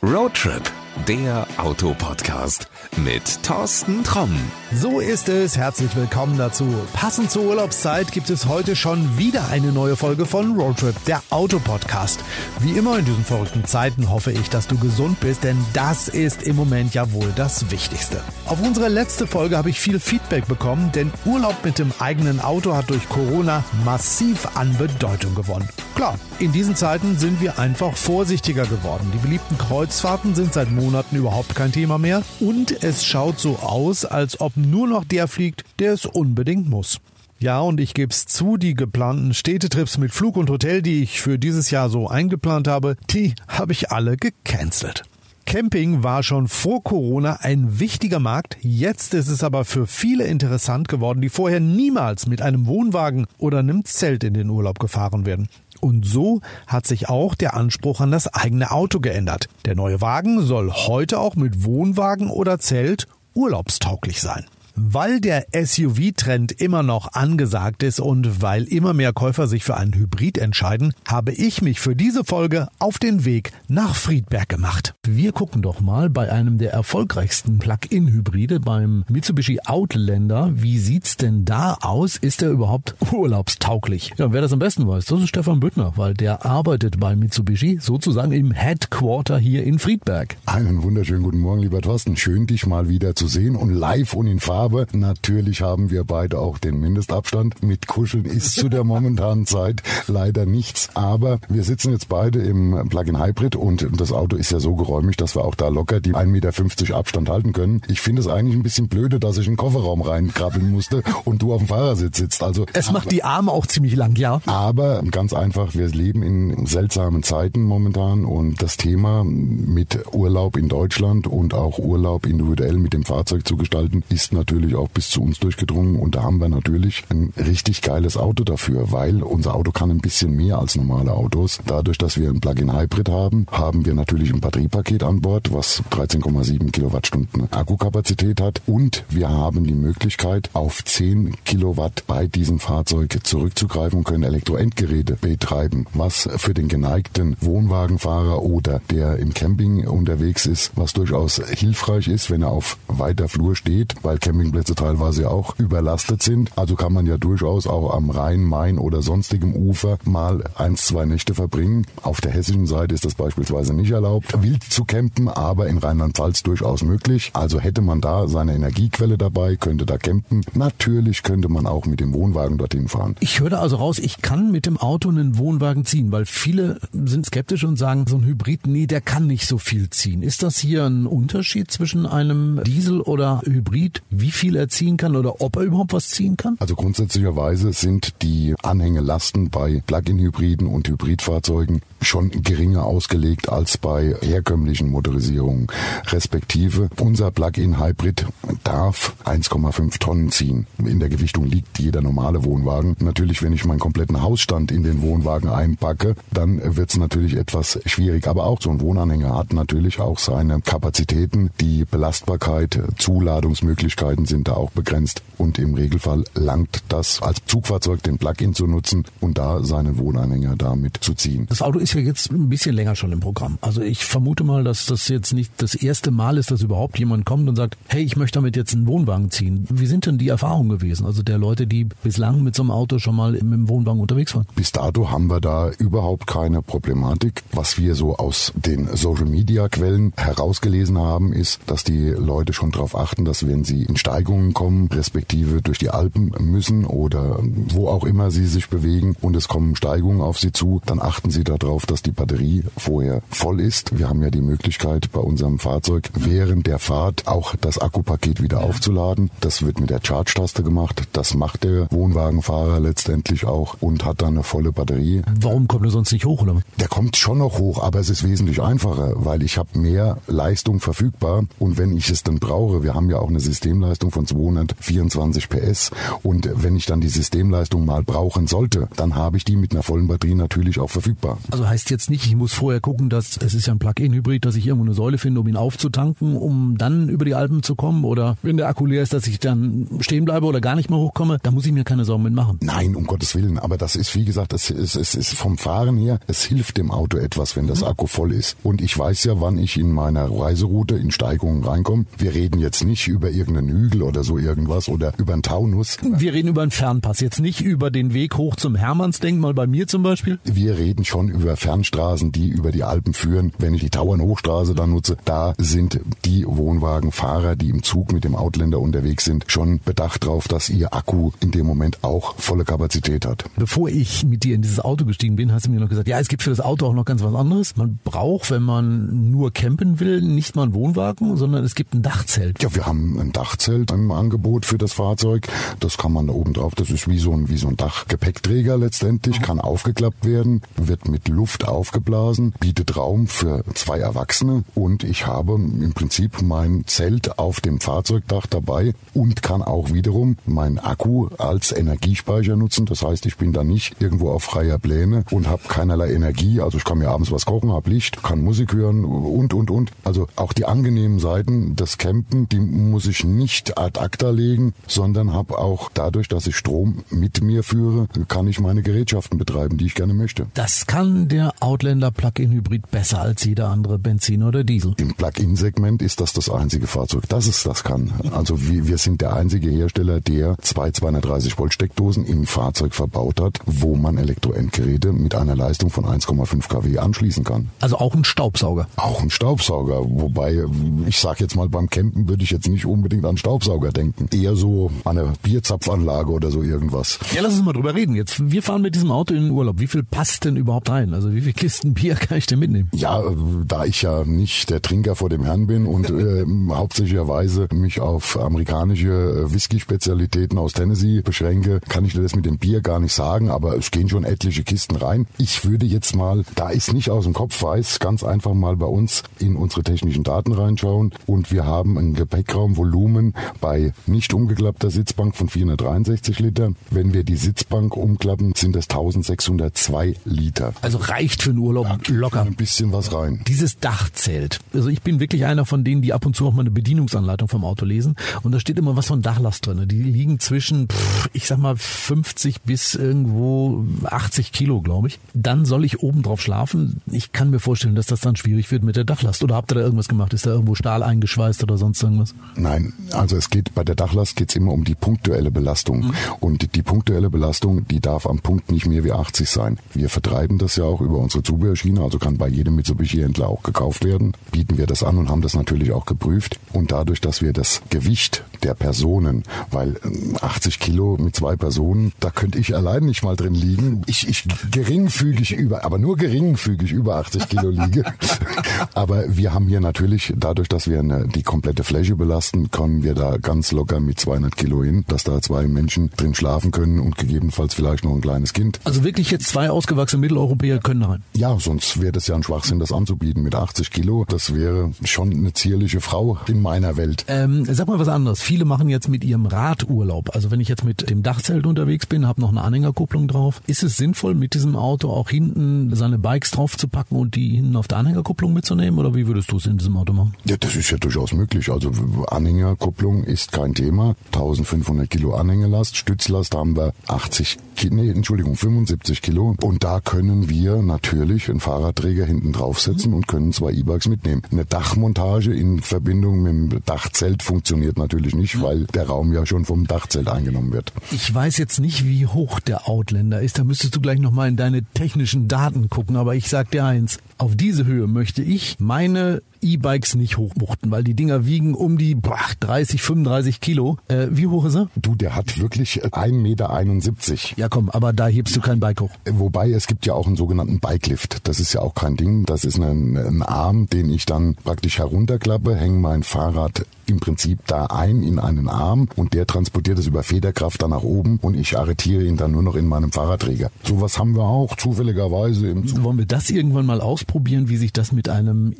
Roadtrip, 0.00 0.62
der 1.08 1.44
Autopodcast 1.56 2.68
mit 2.98 3.42
Thorsten 3.42 4.04
Tromm. 4.04 4.30
So 4.72 5.00
ist 5.00 5.28
es. 5.28 5.56
Herzlich 5.56 5.96
willkommen 5.96 6.38
dazu. 6.38 6.72
Passend 6.92 7.32
zur 7.32 7.42
Urlaubszeit 7.42 8.12
gibt 8.12 8.30
es 8.30 8.46
heute 8.46 8.76
schon 8.76 9.18
wieder 9.18 9.48
eine 9.48 9.72
neue 9.72 9.96
Folge 9.96 10.24
von 10.24 10.56
Roadtrip, 10.56 10.94
der 11.06 11.20
Autopodcast. 11.30 12.20
Wie 12.60 12.78
immer 12.78 13.00
in 13.00 13.06
diesen 13.06 13.24
verrückten 13.24 13.64
Zeiten 13.64 14.08
hoffe 14.08 14.30
ich, 14.30 14.48
dass 14.50 14.68
du 14.68 14.78
gesund 14.78 15.18
bist, 15.18 15.42
denn 15.42 15.58
das 15.72 16.06
ist 16.06 16.44
im 16.44 16.54
Moment 16.54 16.94
ja 16.94 17.12
wohl 17.12 17.32
das 17.34 17.72
Wichtigste. 17.72 18.20
Auf 18.46 18.62
unsere 18.62 18.86
letzte 18.86 19.26
Folge 19.26 19.58
habe 19.58 19.70
ich 19.70 19.80
viel 19.80 19.98
Feedback 19.98 20.46
bekommen, 20.46 20.92
denn 20.92 21.10
Urlaub 21.24 21.64
mit 21.64 21.80
dem 21.80 21.92
eigenen 21.98 22.38
Auto 22.38 22.76
hat 22.76 22.88
durch 22.88 23.08
Corona 23.08 23.64
massiv 23.84 24.46
an 24.54 24.76
Bedeutung 24.78 25.34
gewonnen. 25.34 25.68
Klar, 25.96 26.14
in 26.40 26.52
diesen 26.52 26.76
Zeiten 26.76 27.18
sind 27.18 27.40
wir 27.40 27.58
einfach 27.58 27.96
vorsichtiger 27.96 28.64
geworden. 28.64 29.10
Die 29.12 29.18
beliebten 29.18 29.58
Kreuzfahrten 29.58 30.34
sind 30.34 30.52
seit 30.52 30.70
Monaten 30.70 31.16
überhaupt 31.16 31.54
kein 31.54 31.72
Thema 31.72 31.98
mehr 31.98 32.22
und 32.38 32.84
es 32.84 33.04
schaut 33.04 33.40
so 33.40 33.56
aus, 33.56 34.04
als 34.04 34.40
ob 34.40 34.56
nur 34.56 34.86
noch 34.86 35.04
der 35.04 35.26
fliegt, 35.26 35.64
der 35.80 35.94
es 35.94 36.06
unbedingt 36.06 36.68
muss. 36.68 37.00
Ja, 37.40 37.60
und 37.60 37.80
ich 37.80 37.94
gebe 37.94 38.12
es 38.12 38.26
zu, 38.26 38.56
die 38.56 38.74
geplanten 38.74 39.34
Städtetrips 39.34 39.98
mit 39.98 40.12
Flug 40.12 40.36
und 40.36 40.50
Hotel, 40.50 40.82
die 40.82 41.02
ich 41.02 41.20
für 41.20 41.38
dieses 41.38 41.70
Jahr 41.70 41.88
so 41.88 42.08
eingeplant 42.08 42.68
habe, 42.68 42.96
die 43.10 43.34
habe 43.48 43.72
ich 43.72 43.90
alle 43.90 44.16
gecancelt. 44.16 45.04
Camping 45.48 46.02
war 46.02 46.22
schon 46.22 46.46
vor 46.46 46.84
Corona 46.84 47.38
ein 47.40 47.80
wichtiger 47.80 48.18
Markt, 48.18 48.58
jetzt 48.60 49.14
ist 49.14 49.28
es 49.28 49.42
aber 49.42 49.64
für 49.64 49.86
viele 49.86 50.24
interessant 50.24 50.88
geworden, 50.88 51.22
die 51.22 51.30
vorher 51.30 51.58
niemals 51.58 52.26
mit 52.26 52.42
einem 52.42 52.66
Wohnwagen 52.66 53.26
oder 53.38 53.60
einem 53.60 53.84
Zelt 53.86 54.24
in 54.24 54.34
den 54.34 54.50
Urlaub 54.50 54.78
gefahren 54.78 55.24
werden. 55.24 55.48
Und 55.80 56.04
so 56.04 56.40
hat 56.66 56.86
sich 56.86 57.08
auch 57.08 57.34
der 57.34 57.54
Anspruch 57.54 58.00
an 58.00 58.10
das 58.10 58.32
eigene 58.32 58.70
Auto 58.70 59.00
geändert. 59.00 59.48
Der 59.64 59.74
neue 59.74 60.00
Wagen 60.00 60.42
soll 60.42 60.70
heute 60.72 61.18
auch 61.18 61.36
mit 61.36 61.64
Wohnwagen 61.64 62.30
oder 62.30 62.58
Zelt 62.58 63.06
urlaubstauglich 63.34 64.20
sein. 64.20 64.46
Weil 64.80 65.20
der 65.20 65.46
SUV-Trend 65.52 66.52
immer 66.52 66.84
noch 66.84 67.12
angesagt 67.12 67.82
ist 67.82 67.98
und 67.98 68.42
weil 68.42 68.62
immer 68.62 68.94
mehr 68.94 69.12
Käufer 69.12 69.48
sich 69.48 69.64
für 69.64 69.76
einen 69.76 69.92
Hybrid 69.92 70.38
entscheiden, 70.38 70.94
habe 71.04 71.32
ich 71.32 71.62
mich 71.62 71.80
für 71.80 71.96
diese 71.96 72.22
Folge 72.22 72.68
auf 72.78 72.98
den 72.98 73.24
Weg 73.24 73.50
nach 73.66 73.96
Friedberg 73.96 74.48
gemacht. 74.48 74.94
Wir 75.04 75.32
gucken 75.32 75.62
doch 75.62 75.80
mal 75.80 76.10
bei 76.10 76.30
einem 76.30 76.58
der 76.58 76.72
erfolgreichsten 76.72 77.58
Plug-in-Hybride, 77.58 78.60
beim 78.60 79.04
Mitsubishi 79.08 79.58
Outlander. 79.66 80.52
Wie 80.54 80.78
sieht's 80.78 81.16
denn 81.16 81.44
da 81.44 81.78
aus? 81.80 82.16
Ist 82.16 82.42
er 82.42 82.50
überhaupt 82.50 82.94
urlaubstauglich? 83.10 84.12
Ja, 84.16 84.32
wer 84.32 84.42
das 84.42 84.52
am 84.52 84.60
besten 84.60 84.86
weiß, 84.86 85.06
das 85.06 85.22
ist 85.22 85.28
Stefan 85.30 85.58
Büttner, 85.58 85.94
weil 85.96 86.14
der 86.14 86.46
arbeitet 86.46 87.00
bei 87.00 87.16
Mitsubishi 87.16 87.78
sozusagen 87.80 88.30
im 88.30 88.52
Headquarter 88.52 89.38
hier 89.38 89.64
in 89.64 89.80
Friedberg. 89.80 90.36
Einen 90.46 90.84
wunderschönen 90.84 91.24
guten 91.24 91.40
Morgen, 91.40 91.62
lieber 91.62 91.80
Thorsten. 91.80 92.16
Schön, 92.16 92.46
dich 92.46 92.64
mal 92.64 92.88
wieder 92.88 93.16
zu 93.16 93.26
sehen 93.26 93.56
und 93.56 93.74
live 93.74 94.14
und 94.14 94.28
in 94.28 94.38
Farbe 94.38 94.67
aber 94.68 94.86
natürlich 94.92 95.62
haben 95.62 95.88
wir 95.88 96.04
beide 96.04 96.38
auch 96.38 96.58
den 96.58 96.78
Mindestabstand. 96.78 97.62
Mit 97.62 97.86
Kuscheln 97.86 98.26
ist 98.26 98.54
zu 98.54 98.68
der 98.68 98.84
momentanen 98.84 99.46
Zeit 99.46 99.82
leider 100.08 100.44
nichts. 100.44 100.90
Aber 100.92 101.38
wir 101.48 101.64
sitzen 101.64 101.90
jetzt 101.90 102.10
beide 102.10 102.40
im 102.40 102.86
Plug-in 102.90 103.18
Hybrid 103.18 103.56
und 103.56 103.88
das 103.98 104.12
Auto 104.12 104.36
ist 104.36 104.52
ja 104.52 104.60
so 104.60 104.74
geräumig, 104.74 105.16
dass 105.16 105.34
wir 105.34 105.46
auch 105.46 105.54
da 105.54 105.68
locker 105.68 106.00
die 106.00 106.14
1,50 106.14 106.26
Meter 106.26 106.98
Abstand 106.98 107.30
halten 107.30 107.54
können. 107.54 107.80
Ich 107.88 108.02
finde 108.02 108.20
es 108.20 108.28
eigentlich 108.28 108.56
ein 108.56 108.62
bisschen 108.62 108.88
blöde, 108.88 109.18
dass 109.18 109.38
ich 109.38 109.46
in 109.46 109.52
den 109.52 109.56
Kofferraum 109.56 110.02
reinkrabbeln 110.02 110.70
musste 110.70 111.02
und 111.24 111.40
du 111.40 111.54
auf 111.54 111.62
dem 111.62 111.68
Fahrersitz 111.68 112.18
sitzt. 112.18 112.42
Also 112.42 112.66
es 112.74 112.92
macht 112.92 113.10
die 113.10 113.24
Arme 113.24 113.50
auch 113.50 113.66
ziemlich 113.66 113.96
lang, 113.96 114.16
ja. 114.16 114.42
Aber 114.44 115.02
ganz 115.10 115.32
einfach, 115.32 115.74
wir 115.74 115.88
leben 115.88 116.22
in 116.22 116.66
seltsamen 116.66 117.22
Zeiten 117.22 117.62
momentan 117.62 118.26
und 118.26 118.60
das 118.60 118.76
Thema 118.76 119.24
mit 119.24 119.98
Urlaub 120.12 120.58
in 120.58 120.68
Deutschland 120.68 121.26
und 121.26 121.54
auch 121.54 121.78
Urlaub 121.78 122.26
individuell 122.26 122.76
mit 122.76 122.92
dem 122.92 123.04
Fahrzeug 123.04 123.48
zu 123.48 123.56
gestalten, 123.56 124.04
ist 124.10 124.34
natürlich 124.34 124.57
natürlich 124.58 124.76
auch 124.76 124.88
bis 124.88 125.10
zu 125.10 125.22
uns 125.22 125.38
durchgedrungen 125.38 125.96
und 125.96 126.16
da 126.16 126.24
haben 126.24 126.40
wir 126.40 126.48
natürlich 126.48 127.04
ein 127.10 127.32
richtig 127.36 127.80
geiles 127.80 128.16
Auto 128.16 128.42
dafür, 128.42 128.90
weil 128.90 129.22
unser 129.22 129.54
Auto 129.54 129.70
kann 129.70 129.90
ein 129.90 130.00
bisschen 130.00 130.34
mehr 130.34 130.58
als 130.58 130.74
normale 130.74 131.12
Autos. 131.12 131.60
Dadurch, 131.64 131.96
dass 131.96 132.18
wir 132.18 132.28
ein 132.28 132.40
Plug-in-Hybrid 132.40 133.08
haben, 133.08 133.46
haben 133.52 133.86
wir 133.86 133.94
natürlich 133.94 134.32
ein 134.32 134.40
Batteriepaket 134.40 135.04
an 135.04 135.20
Bord, 135.20 135.52
was 135.52 135.84
13,7 135.92 136.72
Kilowattstunden 136.72 137.52
Akkukapazität 137.52 138.40
hat 138.40 138.60
und 138.66 139.04
wir 139.10 139.28
haben 139.28 139.64
die 139.64 139.74
Möglichkeit, 139.74 140.50
auf 140.54 140.84
10 140.84 141.36
Kilowatt 141.44 142.02
bei 142.08 142.26
diesem 142.26 142.58
Fahrzeug 142.58 143.16
zurückzugreifen 143.22 143.98
und 144.00 144.04
können 144.04 144.24
Elektroendgeräte 144.24 145.14
betreiben, 145.20 145.86
was 145.94 146.28
für 146.36 146.54
den 146.54 146.66
geneigten 146.66 147.36
Wohnwagenfahrer 147.40 148.42
oder 148.42 148.80
der 148.90 149.18
im 149.18 149.32
Camping 149.32 149.86
unterwegs 149.86 150.46
ist, 150.46 150.72
was 150.74 150.94
durchaus 150.94 151.40
hilfreich 151.46 152.08
ist, 152.08 152.30
wenn 152.30 152.42
er 152.42 152.50
auf 152.50 152.76
weiter 152.88 153.28
Flur 153.28 153.54
steht, 153.54 153.94
weil 154.02 154.18
Camping 154.18 154.47
Campingplätze 154.48 154.74
teilweise 154.74 155.30
auch 155.30 155.58
überlastet 155.58 156.22
sind. 156.22 156.50
Also 156.56 156.74
kann 156.74 156.92
man 156.92 157.06
ja 157.06 157.18
durchaus 157.18 157.66
auch 157.66 157.94
am 157.94 158.10
Rhein, 158.10 158.44
Main 158.44 158.78
oder 158.78 159.02
sonstigem 159.02 159.54
Ufer 159.54 159.98
mal 160.04 160.44
eins, 160.54 160.86
zwei 160.86 161.04
Nächte 161.04 161.34
verbringen. 161.34 161.86
Auf 162.02 162.20
der 162.20 162.32
hessischen 162.32 162.66
Seite 162.66 162.94
ist 162.94 163.04
das 163.04 163.14
beispielsweise 163.14 163.74
nicht 163.74 163.90
erlaubt, 163.90 164.42
wild 164.42 164.64
zu 164.64 164.84
campen, 164.84 165.28
aber 165.28 165.68
in 165.68 165.78
Rheinland-Pfalz 165.78 166.42
durchaus 166.42 166.82
möglich. 166.82 167.30
Also 167.34 167.60
hätte 167.60 167.82
man 167.82 168.00
da 168.00 168.28
seine 168.28 168.54
Energiequelle 168.54 169.18
dabei, 169.18 169.56
könnte 169.56 169.84
da 169.86 169.98
campen. 169.98 170.42
Natürlich 170.54 171.22
könnte 171.22 171.48
man 171.48 171.66
auch 171.66 171.86
mit 171.86 172.00
dem 172.00 172.14
Wohnwagen 172.14 172.58
dorthin 172.58 172.88
fahren. 172.88 173.16
Ich 173.20 173.40
höre 173.40 173.60
also 173.60 173.76
raus, 173.76 173.98
ich 173.98 174.22
kann 174.22 174.50
mit 174.50 174.66
dem 174.66 174.78
Auto 174.78 175.08
einen 175.08 175.38
Wohnwagen 175.38 175.84
ziehen, 175.84 176.10
weil 176.12 176.26
viele 176.26 176.80
sind 176.92 177.26
skeptisch 177.26 177.64
und 177.64 177.76
sagen, 177.76 178.06
so 178.08 178.16
ein 178.16 178.24
Hybrid, 178.24 178.66
nee, 178.66 178.86
der 178.86 179.00
kann 179.00 179.26
nicht 179.26 179.46
so 179.46 179.58
viel 179.58 179.90
ziehen. 179.90 180.22
Ist 180.22 180.42
das 180.42 180.58
hier 180.58 180.86
ein 180.86 181.06
Unterschied 181.06 181.70
zwischen 181.70 182.06
einem 182.06 182.62
Diesel 182.64 183.00
oder 183.00 183.42
Hybrid? 183.44 184.02
Wie 184.10 184.27
viel 184.30 184.56
er 184.56 184.68
ziehen 184.68 184.96
kann 184.96 185.16
oder 185.16 185.40
ob 185.40 185.56
er 185.56 185.62
überhaupt 185.62 185.92
was 185.92 186.08
ziehen 186.08 186.36
kann? 186.36 186.56
Also 186.58 186.74
grundsätzlicherweise 186.74 187.72
sind 187.72 188.22
die 188.22 188.54
Anhängelasten 188.62 189.50
bei 189.50 189.82
Plug-in-Hybriden 189.86 190.66
und 190.66 190.88
Hybridfahrzeugen 190.88 191.80
schon 192.00 192.30
geringer 192.30 192.84
ausgelegt 192.84 193.48
als 193.48 193.78
bei 193.78 194.14
herkömmlichen 194.20 194.90
Motorisierungen. 194.90 195.66
Respektive 196.06 196.88
unser 197.00 197.30
Plug-in-Hybrid 197.30 198.26
darf 198.64 199.14
1,5 199.24 199.98
Tonnen 199.98 200.30
ziehen. 200.30 200.66
In 200.78 201.00
der 201.00 201.08
Gewichtung 201.08 201.46
liegt 201.46 201.78
jeder 201.78 202.00
normale 202.00 202.44
Wohnwagen. 202.44 202.96
Natürlich, 203.00 203.42
wenn 203.42 203.52
ich 203.52 203.64
meinen 203.64 203.78
kompletten 203.78 204.22
Hausstand 204.22 204.70
in 204.70 204.82
den 204.82 205.02
Wohnwagen 205.02 205.48
einpacke, 205.48 206.14
dann 206.32 206.76
wird 206.76 206.90
es 206.90 206.96
natürlich 206.96 207.34
etwas 207.36 207.80
schwierig. 207.86 208.26
Aber 208.26 208.46
auch 208.46 208.60
so 208.60 208.70
ein 208.70 208.80
Wohnanhänger 208.80 209.36
hat 209.36 209.52
natürlich 209.52 210.00
auch 210.00 210.18
seine 210.18 210.60
Kapazitäten. 210.60 211.50
Die 211.60 211.84
Belastbarkeit, 211.84 212.80
Zuladungsmöglichkeiten 212.98 214.17
sind 214.26 214.48
da 214.48 214.52
auch 214.54 214.70
begrenzt 214.70 215.22
und 215.36 215.58
im 215.58 215.74
Regelfall 215.74 216.24
langt 216.34 216.82
das 216.88 217.22
als 217.22 217.38
Zugfahrzeug 217.46 218.02
den 218.02 218.18
Plug-in 218.18 218.54
zu 218.54 218.66
nutzen 218.66 219.04
und 219.20 219.38
da 219.38 219.62
seinen 219.62 219.98
Wohnanhänger 219.98 220.56
damit 220.56 220.98
zu 221.00 221.14
ziehen. 221.14 221.46
Das 221.48 221.62
Auto 221.62 221.78
ist 221.78 221.94
ja 221.94 222.00
jetzt 222.00 222.30
ein 222.32 222.48
bisschen 222.48 222.74
länger 222.74 222.96
schon 222.96 223.12
im 223.12 223.20
Programm. 223.20 223.58
Also 223.60 223.82
ich 223.82 224.04
vermute 224.04 224.44
mal, 224.44 224.64
dass 224.64 224.86
das 224.86 225.08
jetzt 225.08 225.32
nicht 225.32 225.52
das 225.58 225.74
erste 225.74 226.10
Mal 226.10 226.38
ist, 226.38 226.50
dass 226.50 226.62
überhaupt 226.62 226.98
jemand 226.98 227.24
kommt 227.24 227.48
und 227.48 227.56
sagt, 227.56 227.76
hey, 227.88 228.02
ich 228.02 228.16
möchte 228.16 228.38
damit 228.38 228.56
jetzt 228.56 228.74
einen 228.74 228.86
Wohnwagen 228.86 229.30
ziehen. 229.30 229.66
Wie 229.70 229.86
sind 229.86 230.06
denn 230.06 230.18
die 230.18 230.28
Erfahrungen 230.28 230.68
gewesen? 230.68 231.06
Also 231.06 231.22
der 231.22 231.38
Leute, 231.38 231.66
die 231.66 231.86
bislang 232.02 232.42
mit 232.42 232.54
so 232.54 232.62
einem 232.62 232.70
Auto 232.70 232.98
schon 232.98 233.16
mal 233.16 233.34
im 233.34 233.68
Wohnwagen 233.68 234.00
unterwegs 234.00 234.34
waren? 234.34 234.46
Bis 234.54 234.72
dato 234.72 235.10
haben 235.10 235.28
wir 235.28 235.40
da 235.40 235.70
überhaupt 235.78 236.26
keine 236.26 236.62
Problematik. 236.62 237.42
Was 237.52 237.78
wir 237.78 237.94
so 237.94 238.16
aus 238.16 238.52
den 238.56 238.88
Social 238.96 239.26
Media 239.26 239.68
Quellen 239.68 240.12
herausgelesen 240.16 240.98
haben, 240.98 241.32
ist, 241.32 241.60
dass 241.66 241.84
die 241.84 242.08
Leute 242.08 242.52
schon 242.52 242.70
darauf 242.70 242.96
achten, 242.96 243.24
dass 243.24 243.46
wenn 243.46 243.64
sie 243.64 243.84
in 243.84 243.96
Stein 243.96 244.07
Steigungen 244.08 244.54
kommen, 244.54 244.88
respektive 244.90 245.60
durch 245.60 245.76
die 245.76 245.90
Alpen 245.90 246.32
müssen 246.40 246.86
oder 246.86 247.40
wo 247.42 247.88
auch 247.88 248.04
immer 248.04 248.30
sie 248.30 248.46
sich 248.46 248.70
bewegen 248.70 249.14
und 249.20 249.36
es 249.36 249.48
kommen 249.48 249.76
Steigungen 249.76 250.22
auf 250.22 250.38
sie 250.38 250.50
zu, 250.50 250.80
dann 250.86 250.98
achten 250.98 251.30
sie 251.30 251.44
darauf, 251.44 251.84
dass 251.84 252.00
die 252.00 252.10
Batterie 252.10 252.64
vorher 252.78 253.20
voll 253.28 253.60
ist. 253.60 253.98
Wir 253.98 254.08
haben 254.08 254.22
ja 254.22 254.30
die 254.30 254.40
Möglichkeit 254.40 255.12
bei 255.12 255.20
unserem 255.20 255.58
Fahrzeug 255.58 256.08
während 256.14 256.66
der 256.66 256.78
Fahrt 256.78 257.28
auch 257.28 257.54
das 257.56 257.76
Akkupaket 257.76 258.40
wieder 258.40 258.62
aufzuladen. 258.62 259.30
Das 259.42 259.62
wird 259.62 259.78
mit 259.78 259.90
der 259.90 260.00
Charge-Taste 260.02 260.62
gemacht. 260.62 261.02
Das 261.12 261.34
macht 261.34 261.64
der 261.64 261.86
Wohnwagenfahrer 261.90 262.80
letztendlich 262.80 263.44
auch 263.44 263.76
und 263.80 264.06
hat 264.06 264.22
dann 264.22 264.36
eine 264.36 264.42
volle 264.42 264.72
Batterie. 264.72 265.20
Warum 265.38 265.68
kommt 265.68 265.84
er 265.84 265.90
sonst 265.90 266.12
nicht 266.12 266.24
hoch, 266.24 266.40
oder? 266.40 266.62
Der 266.80 266.88
kommt 266.88 267.18
schon 267.18 267.38
noch 267.38 267.58
hoch, 267.58 267.82
aber 267.82 268.00
es 268.00 268.08
ist 268.08 268.26
wesentlich 268.26 268.62
einfacher, 268.62 269.12
weil 269.16 269.42
ich 269.42 269.58
habe 269.58 269.78
mehr 269.78 270.16
Leistung 270.26 270.80
verfügbar 270.80 271.44
und 271.58 271.76
wenn 271.76 271.94
ich 271.94 272.08
es 272.08 272.22
dann 272.22 272.38
brauche, 272.38 272.82
wir 272.82 272.94
haben 272.94 273.10
ja 273.10 273.18
auch 273.18 273.28
eine 273.28 273.40
Systemleistung 273.40 273.97
Systemleistung 273.98 274.10
von 274.10 274.26
224 274.26 275.48
PS. 275.48 275.90
Und 276.22 276.48
wenn 276.54 276.76
ich 276.76 276.86
dann 276.86 277.00
die 277.00 277.08
Systemleistung 277.08 277.84
mal 277.84 278.02
brauchen 278.02 278.46
sollte, 278.46 278.88
dann 278.96 279.14
habe 279.14 279.36
ich 279.36 279.44
die 279.44 279.56
mit 279.56 279.72
einer 279.72 279.82
vollen 279.82 280.08
Batterie 280.08 280.34
natürlich 280.34 280.78
auch 280.78 280.90
verfügbar. 280.90 281.38
Also 281.50 281.66
heißt 281.66 281.90
jetzt 281.90 282.10
nicht, 282.10 282.26
ich 282.26 282.36
muss 282.36 282.52
vorher 282.52 282.80
gucken, 282.80 283.10
dass 283.10 283.36
es 283.36 283.54
ist 283.54 283.66
ja 283.66 283.74
ein 283.74 283.78
Plug-in-Hybrid, 283.78 284.44
dass 284.44 284.56
ich 284.56 284.66
irgendwo 284.66 284.86
eine 284.86 284.94
Säule 284.94 285.18
finde, 285.18 285.40
um 285.40 285.48
ihn 285.48 285.56
aufzutanken, 285.56 286.36
um 286.36 286.76
dann 286.78 287.08
über 287.08 287.24
die 287.24 287.34
Alpen 287.34 287.62
zu 287.62 287.74
kommen 287.74 288.04
oder 288.04 288.36
wenn 288.42 288.56
der 288.56 288.68
Akku 288.68 288.86
leer 288.86 289.02
ist, 289.02 289.12
dass 289.12 289.26
ich 289.26 289.38
dann 289.38 289.88
stehen 290.00 290.24
bleibe 290.24 290.46
oder 290.46 290.60
gar 290.60 290.76
nicht 290.76 290.90
mehr 290.90 290.98
hochkomme, 290.98 291.38
da 291.42 291.50
muss 291.50 291.66
ich 291.66 291.72
mir 291.72 291.84
keine 291.84 292.04
Sorgen 292.04 292.22
mitmachen. 292.22 292.58
Nein, 292.62 292.94
um 292.94 293.06
Gottes 293.06 293.34
Willen. 293.34 293.58
Aber 293.58 293.76
das 293.76 293.96
ist, 293.96 294.14
wie 294.14 294.24
gesagt, 294.24 294.52
es 294.52 294.70
ist, 294.70 294.94
es 294.94 295.14
ist 295.14 295.34
vom 295.34 295.58
Fahren 295.58 295.96
her, 295.96 296.20
es 296.26 296.44
hilft 296.44 296.76
dem 296.76 296.90
Auto 296.90 297.18
etwas, 297.18 297.56
wenn 297.56 297.66
das 297.66 297.80
mhm. 297.80 297.88
Akku 297.88 298.06
voll 298.06 298.32
ist. 298.32 298.56
Und 298.62 298.80
ich 298.80 298.96
weiß 298.96 299.24
ja, 299.24 299.40
wann 299.40 299.58
ich 299.58 299.76
in 299.76 299.92
meiner 299.92 300.30
Reiseroute 300.30 300.96
in 300.96 301.10
Steigungen 301.10 301.64
reinkomme. 301.64 302.04
Wir 302.16 302.34
reden 302.34 302.58
jetzt 302.58 302.84
nicht 302.84 303.08
über 303.08 303.30
irgendeinen 303.30 303.68
Hügel 303.68 303.87
oder 304.02 304.24
so 304.24 304.38
irgendwas 304.38 304.88
oder 304.88 305.12
über 305.18 305.32
einen 305.32 305.42
Taunus. 305.42 305.96
Wir 306.02 306.32
reden 306.32 306.48
über 306.48 306.62
einen 306.62 306.70
Fernpass, 306.70 307.20
jetzt 307.20 307.40
nicht 307.40 307.60
über 307.60 307.90
den 307.90 308.14
Weg 308.14 308.36
hoch 308.36 308.56
zum 308.56 308.74
Hermannsdenkmal 308.74 309.54
bei 309.54 309.66
mir 309.66 309.86
zum 309.86 310.02
Beispiel. 310.02 310.38
Wir 310.44 310.78
reden 310.78 311.04
schon 311.04 311.28
über 311.28 311.56
Fernstraßen, 311.56 312.32
die 312.32 312.48
über 312.48 312.70
die 312.70 312.84
Alpen 312.84 313.14
führen. 313.14 313.52
Wenn 313.58 313.74
ich 313.74 313.80
die 313.80 313.90
Tauernhochstraße 313.90 314.74
dann 314.74 314.90
nutze, 314.90 315.16
da 315.24 315.54
sind 315.58 316.00
die 316.24 316.44
Wohnwagenfahrer, 316.46 317.56
die 317.56 317.70
im 317.70 317.82
Zug 317.82 318.12
mit 318.12 318.24
dem 318.24 318.34
Outlander 318.34 318.80
unterwegs 318.80 319.24
sind, 319.24 319.44
schon 319.48 319.80
bedacht 319.84 320.24
darauf, 320.24 320.48
dass 320.48 320.68
ihr 320.68 320.92
Akku 320.94 321.32
in 321.40 321.50
dem 321.50 321.66
Moment 321.66 322.02
auch 322.02 322.34
volle 322.36 322.64
Kapazität 322.64 323.26
hat. 323.26 323.44
Bevor 323.56 323.88
ich 323.88 324.24
mit 324.24 324.44
dir 324.44 324.54
in 324.54 324.62
dieses 324.62 324.80
Auto 324.80 325.04
gestiegen 325.04 325.36
bin, 325.36 325.52
hast 325.52 325.66
du 325.66 325.70
mir 325.70 325.80
noch 325.80 325.88
gesagt, 325.88 326.08
ja, 326.08 326.18
es 326.18 326.28
gibt 326.28 326.42
für 326.42 326.50
das 326.50 326.60
Auto 326.60 326.86
auch 326.86 326.94
noch 326.94 327.04
ganz 327.04 327.22
was 327.22 327.34
anderes. 327.34 327.76
Man 327.76 327.98
braucht, 328.04 328.50
wenn 328.50 328.62
man 328.62 329.30
nur 329.30 329.52
campen 329.52 330.00
will, 330.00 330.20
nicht 330.20 330.56
mal 330.56 330.64
einen 330.64 330.74
Wohnwagen, 330.74 331.36
sondern 331.36 331.64
es 331.64 331.74
gibt 331.74 331.94
ein 331.94 332.02
Dachzelt. 332.02 332.62
Ja, 332.62 332.74
wir 332.74 332.86
haben 332.86 333.18
ein 333.18 333.32
Dachzelt 333.32 333.77
im 333.90 334.10
Angebot 334.10 334.66
für 334.66 334.78
das 334.78 334.92
Fahrzeug. 334.92 335.48
Das 335.80 335.98
kann 335.98 336.12
man 336.12 336.26
da 336.26 336.32
oben 336.32 336.52
drauf, 336.52 336.74
das 336.74 336.90
ist 336.90 337.08
wie 337.08 337.18
so 337.18 337.32
ein, 337.32 337.48
wie 337.48 337.58
so 337.58 337.68
ein 337.68 337.76
Dachgepäckträger 337.76 338.76
letztendlich, 338.76 339.40
mhm. 339.40 339.44
kann 339.44 339.60
aufgeklappt 339.60 340.24
werden, 340.24 340.62
wird 340.76 341.08
mit 341.08 341.28
Luft 341.28 341.66
aufgeblasen, 341.66 342.54
bietet 342.60 342.96
Raum 342.96 343.26
für 343.26 343.64
zwei 343.74 343.98
Erwachsene 343.98 344.64
und 344.74 345.04
ich 345.04 345.26
habe 345.26 345.54
im 345.54 345.92
Prinzip 345.92 346.42
mein 346.42 346.84
Zelt 346.86 347.38
auf 347.38 347.60
dem 347.60 347.80
Fahrzeugdach 347.80 348.46
dabei 348.46 348.94
und 349.14 349.42
kann 349.42 349.62
auch 349.62 349.92
wiederum 349.92 350.36
meinen 350.46 350.78
Akku 350.78 351.28
als 351.38 351.72
Energiespeicher 351.72 352.56
nutzen. 352.56 352.86
Das 352.86 353.02
heißt, 353.02 353.26
ich 353.26 353.36
bin 353.36 353.52
da 353.52 353.64
nicht 353.64 354.00
irgendwo 354.00 354.30
auf 354.30 354.44
freier 354.44 354.78
Pläne 354.78 355.24
und 355.30 355.48
habe 355.48 355.62
keinerlei 355.68 356.12
Energie. 356.12 356.60
Also 356.60 356.78
ich 356.78 356.84
kann 356.84 356.98
mir 356.98 357.08
abends 357.08 357.30
was 357.30 357.46
kochen, 357.46 357.72
habe 357.72 357.90
Licht, 357.90 358.22
kann 358.22 358.42
Musik 358.42 358.72
hören 358.72 359.04
und, 359.04 359.54
und, 359.54 359.70
und. 359.70 359.90
Also 360.04 360.26
auch 360.36 360.52
die 360.52 360.64
angenehmen 360.64 361.18
Seiten 361.18 361.76
des 361.76 361.98
Campen, 361.98 362.48
die 362.48 362.60
muss 362.60 363.06
ich 363.06 363.24
nicht 363.24 363.67
ad 363.76 363.98
acta 364.00 364.30
legen, 364.30 364.74
sondern 364.86 365.32
habe 365.32 365.58
auch 365.58 365.90
dadurch, 365.92 366.28
dass 366.28 366.46
ich 366.46 366.56
Strom 366.56 367.04
mit 367.10 367.42
mir 367.42 367.62
führe, 367.62 368.08
kann 368.28 368.46
ich 368.46 368.60
meine 368.60 368.82
Gerätschaften 368.82 369.38
betreiben, 369.38 369.76
die 369.78 369.86
ich 369.86 369.94
gerne 369.94 370.14
möchte. 370.14 370.46
Das 370.54 370.86
kann 370.86 371.28
der 371.28 371.52
Outlander 371.60 372.10
Plug-in 372.10 372.52
Hybrid 372.52 372.90
besser 372.90 373.20
als 373.20 373.44
jeder 373.44 373.68
andere 373.68 373.98
Benzin 373.98 374.42
oder 374.42 374.64
Diesel. 374.64 374.94
Im 374.98 375.14
Plug-in-Segment 375.14 376.02
ist 376.02 376.20
das 376.20 376.32
das 376.32 376.50
einzige 376.50 376.86
Fahrzeug, 376.86 377.24
das 377.28 377.46
es 377.46 377.62
das 377.62 377.84
kann. 377.84 378.12
Also 378.32 378.56
wir 378.60 378.98
sind 378.98 379.20
der 379.20 379.34
einzige 379.34 379.70
Hersteller, 379.70 380.20
der 380.20 380.56
zwei 380.60 380.90
230 380.90 381.58
Volt 381.58 381.74
Steckdosen 381.74 382.24
im 382.24 382.46
Fahrzeug 382.46 382.94
verbaut 382.94 383.40
hat, 383.40 383.58
wo 383.66 383.96
man 383.96 384.18
Elektroendgeräte 384.18 385.12
mit 385.12 385.34
einer 385.34 385.56
Leistung 385.56 385.90
von 385.90 386.04
1,5 386.04 386.68
kW 386.68 386.98
anschließen 386.98 387.44
kann. 387.44 387.70
Also 387.80 387.98
auch 387.98 388.14
ein 388.14 388.24
Staubsauger. 388.24 388.88
Auch 388.96 389.22
ein 389.22 389.30
Staubsauger, 389.30 390.00
wobei 390.04 390.64
ich 391.06 391.18
sage 391.18 391.38
jetzt 391.40 391.56
mal 391.56 391.68
beim 391.68 391.90
Campen 391.90 392.28
würde 392.28 392.42
ich 392.44 392.50
jetzt 392.50 392.68
nicht 392.68 392.86
unbedingt 392.86 393.24
an 393.24 393.36
Staubsauger 393.36 393.57
denken, 393.92 394.28
eher 394.32 394.56
so 394.56 394.90
an 395.04 395.18
eine 395.18 395.32
Bierzapfanlage 395.42 396.30
oder 396.30 396.50
so 396.50 396.62
irgendwas. 396.62 397.18
Ja, 397.34 397.42
lass 397.42 397.54
uns 397.54 397.64
mal 397.64 397.72
drüber 397.72 397.94
reden. 397.94 398.14
Jetzt 398.14 398.50
wir 398.50 398.62
fahren 398.62 398.82
mit 398.82 398.94
diesem 398.94 399.10
Auto 399.10 399.34
in 399.34 399.44
den 399.44 399.50
Urlaub. 399.50 399.80
Wie 399.80 399.86
viel 399.86 400.02
passt 400.02 400.44
denn 400.44 400.56
überhaupt 400.56 400.90
rein? 400.90 401.14
Also 401.14 401.32
wie 401.34 401.40
viele 401.40 401.52
Kisten 401.52 401.94
Bier 401.98 402.14
kann 402.14 402.38
ich 402.38 402.46
denn 402.46 402.58
mitnehmen? 402.58 402.90
Ja, 402.92 403.22
da 403.66 403.84
ich 403.84 404.02
ja 404.02 404.24
nicht 404.24 404.70
der 404.70 404.82
Trinker 404.82 405.16
vor 405.16 405.28
dem 405.28 405.44
Herrn 405.44 405.66
bin 405.66 405.86
und 405.86 406.10
äh, 406.10 406.44
hauptsächlicherweise 406.70 407.68
mich 407.72 408.00
auf 408.00 408.38
amerikanische 408.38 409.08
äh, 409.08 409.52
Whisky-Spezialitäten 409.52 410.58
aus 410.58 410.72
Tennessee 410.72 411.22
beschränke, 411.22 411.80
kann 411.88 412.04
ich 412.04 412.14
dir 412.14 412.22
das 412.22 412.34
mit 412.34 412.46
dem 412.46 412.58
Bier 412.58 412.80
gar 412.80 413.00
nicht 413.00 413.12
sagen, 413.12 413.50
aber 413.50 413.76
es 413.76 413.90
gehen 413.90 414.08
schon 414.08 414.24
etliche 414.24 414.62
Kisten 414.62 414.96
rein. 414.96 415.26
Ich 415.38 415.64
würde 415.64 415.86
jetzt 415.86 416.14
mal, 416.14 416.44
da 416.54 416.70
ich 416.70 416.78
es 416.78 416.92
nicht 416.92 417.10
aus 417.10 417.24
dem 417.24 417.34
Kopf 417.34 417.62
weiß, 417.62 417.98
ganz 418.00 418.22
einfach 418.22 418.54
mal 418.54 418.76
bei 418.76 418.86
uns 418.86 419.22
in 419.38 419.56
unsere 419.56 419.82
technischen 419.82 420.24
Daten 420.24 420.52
reinschauen 420.52 421.12
und 421.26 421.50
wir 421.50 421.64
haben 421.64 421.98
ein 421.98 422.14
Gepäckraumvolumen 422.14 423.34
bei 423.60 423.92
nicht 424.06 424.32
umgeklappter 424.34 424.90
Sitzbank 424.90 425.36
von 425.36 425.48
463 425.48 426.38
Liter. 426.38 426.72
Wenn 426.90 427.12
wir 427.12 427.24
die 427.24 427.36
Sitzbank 427.36 427.96
umklappen, 427.96 428.52
sind 428.56 428.74
das 428.76 428.84
1602 428.84 430.16
Liter. 430.24 430.72
Also 430.82 430.98
reicht 430.98 431.42
für 431.42 431.50
den 431.50 431.58
Urlaub 431.58 431.86
ja, 431.86 431.98
locker. 432.08 432.42
Ein 432.42 432.54
bisschen 432.54 432.92
was 432.92 433.12
rein. 433.12 433.42
Dieses 433.46 433.78
Dachzelt. 433.78 434.58
Also 434.72 434.88
ich 434.88 435.02
bin 435.02 435.20
wirklich 435.20 435.44
einer 435.46 435.64
von 435.64 435.84
denen, 435.84 436.02
die 436.02 436.12
ab 436.12 436.26
und 436.26 436.36
zu 436.36 436.46
auch 436.46 436.52
mal 436.52 436.60
eine 436.60 436.70
Bedienungsanleitung 436.70 437.48
vom 437.48 437.64
Auto 437.64 437.84
lesen 437.84 438.16
und 438.42 438.52
da 438.52 438.60
steht 438.60 438.78
immer 438.78 438.96
was 438.96 439.06
von 439.06 439.22
Dachlast 439.22 439.66
drin. 439.66 439.86
Die 439.88 440.02
liegen 440.02 440.40
zwischen, 440.40 440.88
ich 441.32 441.46
sag 441.46 441.58
mal, 441.58 441.76
50 441.76 442.62
bis 442.62 442.94
irgendwo 442.94 443.84
80 444.04 444.52
Kilo, 444.52 444.80
glaube 444.80 445.08
ich. 445.08 445.18
Dann 445.34 445.64
soll 445.64 445.84
ich 445.84 446.02
oben 446.02 446.22
drauf 446.22 446.40
schlafen. 446.40 447.00
Ich 447.10 447.32
kann 447.32 447.50
mir 447.50 447.60
vorstellen, 447.60 447.94
dass 447.94 448.06
das 448.06 448.20
dann 448.20 448.36
schwierig 448.36 448.70
wird 448.70 448.82
mit 448.82 448.96
der 448.96 449.04
Dachlast. 449.04 449.42
Oder 449.42 449.56
habt 449.56 449.72
ihr 449.72 449.76
da 449.76 449.80
irgendwas 449.82 450.08
gemacht? 450.08 450.32
Ist 450.34 450.46
da 450.46 450.50
irgendwo 450.50 450.74
Stahl 450.74 451.02
eingeschweißt 451.02 451.62
oder 451.62 451.78
sonst 451.78 452.02
irgendwas? 452.02 452.34
Nein, 452.56 452.92
also 453.12 453.27
es 453.36 453.50
geht 453.50 453.74
bei 453.74 453.84
der 453.84 453.94
Dachlast 453.94 454.36
geht's 454.36 454.56
immer 454.56 454.72
um 454.72 454.84
die 454.84 454.94
punktuelle 454.94 455.50
Belastung. 455.50 456.06
Mhm. 456.06 456.14
Und 456.40 456.74
die 456.74 456.82
punktuelle 456.82 457.30
Belastung, 457.30 457.86
die 457.88 458.00
darf 458.00 458.26
am 458.26 458.40
Punkt 458.40 458.70
nicht 458.70 458.86
mehr 458.86 459.04
wie 459.04 459.12
80 459.12 459.48
sein. 459.48 459.78
Wir 459.94 460.08
vertreiben 460.08 460.58
das 460.58 460.76
ja 460.76 460.84
auch 460.84 461.00
über 461.00 461.18
unsere 461.18 461.42
Zubehörschiene, 461.42 462.00
also 462.00 462.18
kann 462.18 462.38
bei 462.38 462.48
jedem 462.48 462.76
Mitsubishi-Händler 462.76 463.48
auch 463.48 463.62
gekauft 463.62 464.04
werden. 464.04 464.32
Bieten 464.52 464.78
wir 464.78 464.86
das 464.86 465.02
an 465.02 465.18
und 465.18 465.30
haben 465.30 465.42
das 465.42 465.54
natürlich 465.54 465.92
auch 465.92 466.06
geprüft. 466.06 466.58
Und 466.72 466.92
dadurch, 466.92 467.20
dass 467.20 467.42
wir 467.42 467.52
das 467.52 467.82
Gewicht 467.90 468.44
der 468.62 468.74
Personen, 468.74 469.44
weil 469.70 469.96
80 470.40 470.74
ähm, 470.74 470.80
Kilo 470.80 471.16
mit 471.18 471.36
zwei 471.36 471.56
Personen, 471.56 472.12
da 472.20 472.30
könnte 472.30 472.58
ich 472.58 472.74
allein 472.74 473.04
nicht 473.04 473.22
mal 473.22 473.36
drin 473.36 473.54
liegen. 473.54 474.02
Ich, 474.06 474.28
ich 474.28 474.44
geringfügig 474.70 475.52
über, 475.52 475.84
aber 475.84 475.98
nur 475.98 476.16
geringfügig 476.16 476.92
über 476.92 477.16
80 477.16 477.48
Kilo 477.48 477.70
liege. 477.70 478.04
aber 478.94 479.36
wir 479.36 479.52
haben 479.52 479.68
hier 479.68 479.80
natürlich, 479.80 480.32
dadurch, 480.36 480.68
dass 480.68 480.88
wir 480.88 481.00
eine, 481.00 481.26
die 481.28 481.42
komplette 481.42 481.84
Fläche 481.84 482.16
belasten, 482.16 482.70
kommen 482.70 483.02
wir 483.02 483.14
da 483.14 483.36
ganz 483.36 483.72
locker 483.72 484.00
mit 484.00 484.18
200 484.20 484.56
Kilo 484.56 484.82
hin, 484.82 485.04
dass 485.08 485.24
da 485.24 485.40
zwei 485.40 485.66
Menschen 485.66 486.10
drin 486.16 486.34
schlafen 486.34 486.70
können 486.70 487.00
und 487.00 487.16
gegebenenfalls 487.16 487.74
vielleicht 487.74 488.04
noch 488.04 488.12
ein 488.12 488.20
kleines 488.20 488.52
Kind. 488.52 488.80
Also 488.84 489.04
wirklich 489.04 489.30
jetzt 489.30 489.46
zwei 489.46 489.70
ausgewachsene 489.70 490.20
Mitteleuropäer 490.20 490.78
können 490.78 491.02
rein? 491.02 491.22
Ja, 491.34 491.56
sonst 491.58 492.00
wäre 492.00 492.12
das 492.12 492.26
ja 492.26 492.34
ein 492.34 492.42
Schwachsinn, 492.42 492.78
das 492.78 492.92
anzubieten 492.92 493.42
mit 493.42 493.54
80 493.54 493.90
Kilo. 493.90 494.24
Das 494.28 494.54
wäre 494.54 494.92
schon 495.04 495.32
eine 495.32 495.52
zierliche 495.52 496.00
Frau 496.00 496.38
in 496.46 496.60
meiner 496.60 496.96
Welt. 496.96 497.24
Ähm, 497.28 497.64
sag 497.64 497.88
mal 497.88 497.98
was 497.98 498.08
anderes. 498.08 498.40
Viele 498.48 498.64
machen 498.64 498.88
jetzt 498.88 499.10
mit 499.10 499.24
ihrem 499.24 499.44
Radurlaub. 499.44 500.34
Also 500.34 500.50
wenn 500.50 500.58
ich 500.58 500.68
jetzt 500.68 500.82
mit 500.82 501.10
dem 501.10 501.22
Dachzelt 501.22 501.66
unterwegs 501.66 502.06
bin, 502.06 502.26
habe 502.26 502.40
noch 502.40 502.48
eine 502.48 502.62
Anhängerkupplung 502.62 503.28
drauf. 503.28 503.60
Ist 503.66 503.82
es 503.82 503.98
sinnvoll, 503.98 504.34
mit 504.34 504.54
diesem 504.54 504.74
Auto 504.74 505.10
auch 505.10 505.28
hinten 505.28 505.94
seine 505.94 506.16
Bikes 506.16 506.52
draufzupacken 506.52 507.18
und 507.18 507.34
die 507.34 507.56
hinten 507.56 507.76
auf 507.76 507.88
der 507.88 507.98
Anhängerkupplung 507.98 508.54
mitzunehmen? 508.54 508.98
Oder 508.98 509.14
wie 509.14 509.26
würdest 509.26 509.52
du 509.52 509.58
es 509.58 509.66
in 509.66 509.76
diesem 509.76 509.98
Auto 509.98 510.14
machen? 510.14 510.32
Ja, 510.46 510.56
das 510.56 510.76
ist 510.76 510.90
ja 510.90 510.96
durchaus 510.96 511.34
möglich. 511.34 511.70
Also 511.70 511.92
Anhängerkupplung 512.28 513.22
ist 513.22 513.52
kein 513.52 513.74
Thema. 513.74 514.14
1500 514.32 515.10
Kilo 515.10 515.34
Anhängelast, 515.34 515.98
Stützlast 515.98 516.54
haben 516.54 516.74
wir 516.74 516.94
80 517.06 517.58
Kilo, 517.76 517.96
nee, 517.96 518.08
Entschuldigung, 518.08 518.56
75 518.56 519.20
Kilo. 519.20 519.56
Und 519.60 519.84
da 519.84 520.00
können 520.00 520.48
wir 520.48 520.80
natürlich 520.80 521.50
einen 521.50 521.60
Fahrradträger 521.60 522.24
hinten 522.24 522.54
draufsetzen 522.54 523.12
und 523.12 523.28
können 523.28 523.52
zwei 523.52 523.72
E-Bikes 523.72 524.08
mitnehmen. 524.08 524.40
Eine 524.50 524.64
Dachmontage 524.64 525.52
in 525.52 525.80
Verbindung 525.82 526.42
mit 526.42 526.72
dem 526.72 526.84
Dachzelt 526.86 527.42
funktioniert 527.42 527.98
natürlich 527.98 528.37
nicht, 528.38 528.62
weil 528.62 528.84
der 528.86 529.06
Raum 529.06 529.32
ja 529.32 529.44
schon 529.44 529.64
vom 529.64 529.86
Dachzelt 529.86 530.28
eingenommen 530.28 530.72
wird. 530.72 530.92
Ich 531.10 531.32
weiß 531.32 531.58
jetzt 531.58 531.80
nicht, 531.80 532.06
wie 532.06 532.26
hoch 532.26 532.60
der 532.60 532.88
Outlander 532.88 533.40
ist. 533.40 533.58
Da 533.58 533.64
müsstest 533.64 533.94
du 533.94 534.00
gleich 534.00 534.18
nochmal 534.18 534.48
in 534.48 534.56
deine 534.56 534.82
technischen 534.94 535.48
Daten 535.48 535.90
gucken. 535.90 536.16
Aber 536.16 536.34
ich 536.34 536.48
sag 536.48 536.70
dir 536.70 536.84
eins. 536.84 537.18
Auf 537.36 537.56
diese 537.56 537.84
Höhe 537.84 538.06
möchte 538.06 538.42
ich 538.42 538.76
meine 538.78 539.42
E-Bikes 539.62 540.14
nicht 540.14 540.36
hochbuchten, 540.36 540.90
weil 540.90 541.04
die 541.04 541.14
Dinger 541.14 541.46
wiegen 541.46 541.74
um 541.74 541.98
die 541.98 542.14
boah, 542.14 542.38
30, 542.60 543.02
35 543.02 543.60
Kilo. 543.60 543.98
Äh, 544.08 544.28
wie 544.30 544.46
hoch 544.46 544.64
ist 544.64 544.76
er? 544.76 544.88
Du, 544.96 545.14
der 545.14 545.34
hat 545.34 545.58
wirklich 545.58 546.04
1,71 546.04 546.32
Meter. 546.32 547.56
Ja 547.56 547.68
komm, 547.68 547.90
aber 547.90 548.12
da 548.12 548.26
hebst 548.28 548.56
du 548.56 548.60
kein 548.60 548.80
Bike 548.80 549.00
hoch. 549.00 549.10
Wobei 549.30 549.70
es 549.70 549.86
gibt 549.86 550.06
ja 550.06 550.14
auch 550.14 550.26
einen 550.26 550.36
sogenannten 550.36 550.80
Bikelift. 550.80 551.46
Das 551.48 551.60
ist 551.60 551.72
ja 551.72 551.80
auch 551.80 551.94
kein 551.94 552.16
Ding. 552.16 552.44
Das 552.46 552.64
ist 552.64 552.78
ein, 552.78 553.16
ein 553.16 553.42
Arm, 553.42 553.88
den 553.88 554.10
ich 554.10 554.26
dann 554.26 554.54
praktisch 554.54 554.98
herunterklappe, 554.98 555.76
hänge 555.76 555.98
mein 555.98 556.22
Fahrrad 556.22 556.84
im 557.08 557.20
Prinzip 557.20 557.60
da 557.66 557.86
ein 557.86 558.22
in 558.22 558.38
einen 558.38 558.68
Arm 558.68 559.08
und 559.16 559.34
der 559.34 559.46
transportiert 559.46 559.98
es 559.98 560.06
über 560.06 560.22
Federkraft 560.22 560.82
dann 560.82 560.90
nach 560.90 561.02
oben 561.02 561.38
und 561.40 561.56
ich 561.56 561.78
arretiere 561.78 562.22
ihn 562.22 562.36
dann 562.36 562.52
nur 562.52 562.62
noch 562.62 562.76
in 562.76 562.86
meinem 562.86 563.12
Fahrradträger. 563.12 563.70
Sowas 563.82 564.18
haben 564.18 564.36
wir 564.36 564.44
auch 564.44 564.76
zufälligerweise 564.76 565.68
im 565.68 565.86
Zug. 565.86 566.02
Wollen 566.02 566.18
wir 566.18 566.26
das 566.26 566.50
irgendwann 566.50 566.86
mal 566.86 567.00
ausprobieren, 567.00 567.68
wie 567.68 567.76
sich 567.76 567.92
das 567.92 568.12
mit 568.12 568.28
einem 568.28 568.74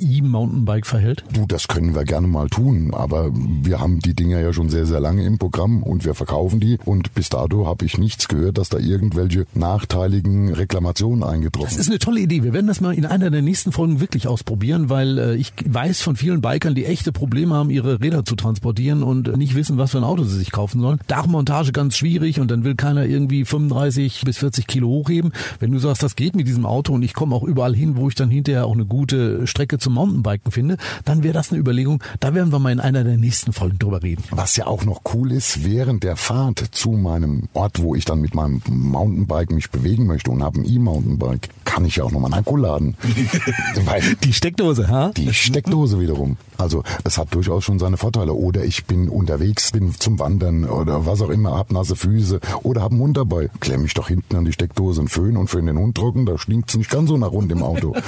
E-Mountainbike 0.69 0.87
verhält? 0.87 1.25
Du, 1.33 1.47
das 1.47 1.69
können 1.69 1.95
wir 1.95 2.05
gerne 2.05 2.27
mal 2.27 2.49
tun, 2.49 2.93
aber 2.93 3.31
wir 3.33 3.81
haben 3.81 4.01
die 4.01 4.15
Dinger 4.15 4.41
ja 4.41 4.53
schon 4.53 4.69
sehr, 4.69 4.87
sehr 4.87 5.01
lange 5.01 5.25
im 5.25 5.39
Programm 5.39 5.83
und 5.83 6.05
wir 6.05 6.15
verkaufen 6.15 6.61
die 6.61 6.79
und 6.85 7.15
bis 7.15 7.29
dato 7.29 7.67
habe 7.67 7.85
ich 7.85 7.99
nichts 7.99 8.29
gehört, 8.29 8.59
dass 8.59 8.69
da 8.69 8.79
irgendwelche 8.79 9.47
nachteiligen 9.55 10.53
Reklamationen 10.53 11.25
eingetroffen 11.25 11.71
sind. 11.71 11.79
Das 11.79 11.87
ist 11.87 11.91
eine 11.91 11.99
tolle 11.99 12.21
Idee. 12.21 12.43
Wir 12.43 12.53
werden 12.53 12.67
das 12.67 12.81
mal 12.81 12.95
in 12.95 13.07
einer 13.07 13.31
der 13.31 13.43
nächsten 13.43 13.73
Folgen 13.73 14.01
wirklich 14.01 14.29
ausprobieren, 14.29 14.91
weil 14.91 15.19
äh, 15.19 15.35
ich 15.37 15.53
weiß 15.65 16.03
von 16.03 16.17
vielen 16.17 16.41
Bikern, 16.41 16.75
die 16.75 16.85
echte 16.85 17.13
Probleme 17.13 17.55
haben, 17.55 17.71
ihre 17.71 18.01
Räder 18.01 18.25
zu 18.25 18.37
transportieren 18.37 19.03
und 19.03 19.37
nicht 19.37 19.55
wissen, 19.55 19.79
was 19.79 19.93
für 19.93 19.99
ein 19.99 20.05
Auto 20.05 20.25
sie 20.25 20.37
sich 20.37 20.53
kaufen 20.53 20.81
sollen. 20.81 21.01
Dachmontage 21.07 21.73
ganz 21.73 21.97
schwierig 21.97 22.41
und 22.41 22.51
dann 22.51 22.65
will 22.65 22.75
keiner 22.75 23.07
irgendwie 23.07 23.45
35 23.45 24.23
bis 24.25 24.39
40 24.39 24.67
Kilo 24.67 24.89
hochheben. 24.89 25.33
Wenn 25.61 25.73
du 25.73 25.79
sagst, 25.79 26.03
das 26.03 26.17
geht 26.17 26.37
mit 26.37 26.47
diesem 26.47 26.67
Auto 26.67 26.93
und 26.93 27.03
ich 27.03 27.15
komme 27.15 27.35
auch 27.35 27.45
überall 27.45 27.75
hin, 27.75 27.97
wo 27.97 28.09
ich 28.09 28.15
dann 28.15 28.31
hinterher 28.31 28.67
auch 28.67 28.73
eine 28.73 28.87
gute 28.87 29.47
Strecke 29.47 29.79
zum 29.79 29.95
Mountainbiken 29.95 30.53
finde, 30.59 30.77
dann 31.05 31.23
wäre 31.23 31.35
das 31.35 31.53
eine 31.53 31.61
Überlegung. 31.61 32.03
Da 32.19 32.35
werden 32.35 32.50
wir 32.50 32.59
mal 32.59 32.73
in 32.73 32.81
einer 32.81 33.05
der 33.05 33.17
nächsten 33.17 33.53
Folgen 33.53 33.79
drüber 33.79 34.03
reden. 34.03 34.25
Was 34.31 34.57
ja 34.57 34.67
auch 34.67 34.85
noch 34.85 35.03
cool 35.15 35.31
ist, 35.31 35.65
während 35.65 36.03
der 36.03 36.17
Fahrt 36.17 36.59
zu 36.73 36.91
meinem 36.91 37.49
Ort, 37.53 37.81
wo 37.81 37.95
ich 37.95 38.05
dann 38.05 38.21
mit 38.21 38.35
meinem 38.35 38.61
Mountainbike 38.69 39.53
mich 39.53 39.71
bewegen 39.71 40.07
möchte 40.07 40.33
und 40.33 40.43
habe 40.43 40.61
ein 40.61 40.69
E-Mountainbike, 40.69 41.49
kann 41.78 41.87
ich 41.87 41.94
ja 41.94 42.02
auch 42.02 42.11
nochmal 42.11 42.32
einen 42.32 42.40
Akku 42.40 42.56
laden. 42.56 42.97
Weil 43.85 44.02
die 44.25 44.32
Steckdose, 44.32 44.88
ha? 44.88 45.12
Die 45.16 45.32
Steckdose 45.32 46.00
wiederum. 46.00 46.37
Also 46.56 46.82
es 47.04 47.18
hat 47.18 47.32
durchaus 47.32 47.62
schon 47.62 47.78
seine 47.78 47.97
Vorteile. 47.97 48.35
Oder 48.35 48.64
ich 48.64 48.87
bin 48.87 49.08
unterwegs, 49.08 49.70
bin 49.70 49.94
zum 49.94 50.18
Wandern 50.18 50.64
oder 50.64 51.06
was 51.06 51.23
auch 51.23 51.28
immer, 51.28 51.54
hab 51.54 51.70
nasse 51.70 51.94
Füße 51.94 52.40
oder 52.64 52.82
hab 52.82 52.90
einen 52.90 53.00
Hund 53.00 53.16
dabei. 53.16 53.49
Klemm 53.61 53.82
mich 53.82 53.94
doch 53.94 54.08
hinten 54.08 54.35
an 54.35 54.44
die 54.44 54.52
Steckdose 54.52 55.02
einen 55.02 55.08
Föhn 55.08 55.37
und 55.37 55.47
für 55.47 55.62
den 55.62 55.78
Hund 55.78 55.97
trocken, 55.97 56.26
da 56.26 56.37
stinkt's 56.37 56.76
nicht 56.76 56.90
ganz 56.90 57.11
so 57.11 57.16
nach 57.16 57.30
rund 57.30 57.52
im 57.52 57.62
Auto. 57.62 57.94